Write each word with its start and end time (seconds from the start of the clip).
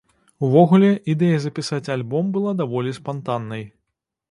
Увогуле, 0.45 0.89
ідэя 1.15 1.37
запісаць 1.43 1.91
альбом 1.97 2.33
была 2.39 2.57
даволі 2.65 2.97
спантаннай. 3.01 3.63